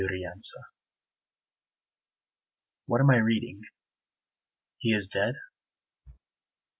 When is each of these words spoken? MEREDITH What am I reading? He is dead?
MEREDITH 0.03 0.53
What 2.87 3.01
am 3.01 3.11
I 3.11 3.17
reading? 3.17 3.61
He 4.79 4.93
is 4.95 5.07
dead? 5.09 5.35